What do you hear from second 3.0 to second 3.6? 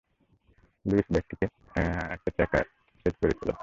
Set করেছিল।